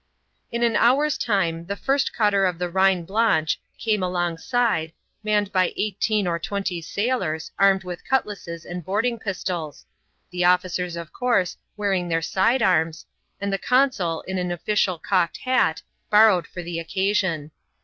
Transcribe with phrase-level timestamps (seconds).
[0.51, 4.93] In an hour's time, the first cutter of the Heine Blanche came ^ongside,
[5.23, 9.85] manned by eighteen or twenty sailors, armed with cutlasses and boarding pistols—
[10.31, 13.05] the officers, of course, wearing their side arms,
[13.39, 17.51] and the consul in an official cocked hat, bor rowed for the occasion.